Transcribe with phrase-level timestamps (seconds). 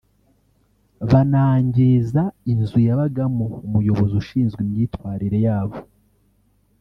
[1.11, 5.77] banangiza inzu yabagamo umuyobozi ushinzwe imyitwarire yabo